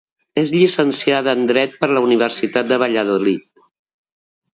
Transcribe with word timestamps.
És 0.43 0.51
llicenciada 0.53 1.35
en 1.37 1.43
dret 1.51 1.75
per 1.83 1.89
la 1.91 2.03
Universitat 2.05 2.71
de 2.73 2.81
Valladolid. 2.85 3.47